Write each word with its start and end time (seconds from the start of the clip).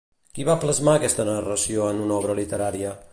Qui 0.37 0.45
va 0.47 0.55
plasmar 0.63 0.95
aquesta 0.99 1.27
narració 1.29 1.85
en 1.91 2.03
una 2.07 2.17
obra 2.21 2.39
literària? 2.43 2.97